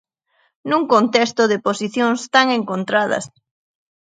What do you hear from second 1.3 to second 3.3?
de posicións tan encontradas.